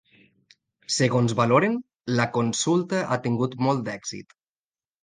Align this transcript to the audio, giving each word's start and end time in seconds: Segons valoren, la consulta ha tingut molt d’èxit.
Segons 0.95 1.35
valoren, 1.41 1.77
la 2.21 2.27
consulta 2.39 3.05
ha 3.09 3.21
tingut 3.29 3.57
molt 3.69 3.87
d’èxit. 3.89 4.41